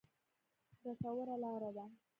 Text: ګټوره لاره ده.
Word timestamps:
ګټوره 0.81 1.35
لاره 1.43 1.69
ده. 1.75 1.85